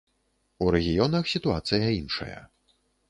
У 0.65 0.71
рэгіёнах 0.75 1.29
сітуацыя 1.33 1.93
іншая. 2.01 2.39